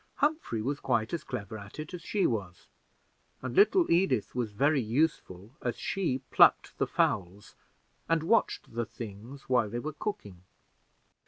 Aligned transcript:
Humphrey 0.15 0.63
was 0.63 0.79
quite 0.79 1.13
as 1.13 1.23
clever 1.23 1.59
at 1.59 1.77
it 1.77 1.93
as 1.93 2.01
she 2.01 2.25
was; 2.25 2.65
and 3.43 3.55
little 3.55 3.85
Edith 3.91 4.33
was 4.33 4.51
very 4.51 4.81
useful, 4.81 5.51
as 5.61 5.77
she 5.77 6.23
plucked 6.31 6.75
the 6.79 6.87
fowls, 6.87 7.53
and 8.09 8.23
watched 8.23 8.73
the 8.73 8.87
things 8.87 9.43
while 9.47 9.69
they 9.69 9.77
were 9.77 9.93
cooking. 9.93 10.41